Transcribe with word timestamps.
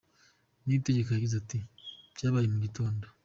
Niyitegeka 0.63 1.11
yagize 1.13 1.35
ati 1.41 1.57
“Byabaye 2.15 2.47
mu 2.53 2.57
gitondo. 2.65 3.05